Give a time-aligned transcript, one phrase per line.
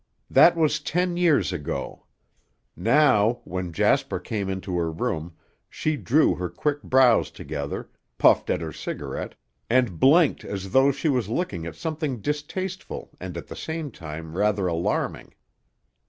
[0.31, 2.07] That was ten years ago.
[2.75, 5.35] Now, when Jasper came into her room,
[5.69, 9.35] she drew her quick brows together, puffed at her cigarette,
[9.69, 14.35] and blinked as though she was looking at something distasteful and at the same time
[14.35, 15.35] rather alarming.